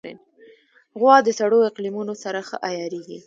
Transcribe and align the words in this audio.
غوا 0.99 1.15
د 1.23 1.29
سړو 1.39 1.59
اقلیمونو 1.69 2.13
سره 2.23 2.39
ښه 2.47 2.57
عیارېږي. 2.67 3.17